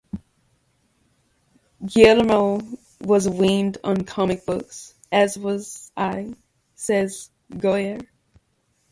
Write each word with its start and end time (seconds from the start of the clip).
"Guillermo 1.85 2.59
was 3.01 3.29
weaned 3.29 3.77
on 3.83 4.03
comic 4.03 4.47
books, 4.47 4.95
as 5.11 5.37
was 5.37 5.91
I," 5.95 6.33
says 6.73 7.29
Goyer. 7.55 8.01